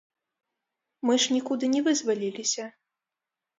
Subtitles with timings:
[1.09, 2.69] Мы ж нікуды не вызваліліся.